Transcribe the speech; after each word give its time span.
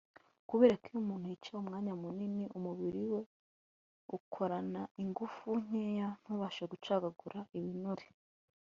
Kubera 0.49 0.73
ko 0.81 0.85
iyo 0.89 0.97
umuntu 1.03 1.25
yicaye 1.31 1.57
umwanya 1.59 1.93
munini 2.01 2.43
umubiri 2.57 3.01
we 3.11 3.19
ukorana 4.17 4.81
ingufu 5.03 5.47
nkeya 5.63 6.09
ntubashe 6.21 6.63
gucagagura 6.71 7.39
ibinure 7.57 8.05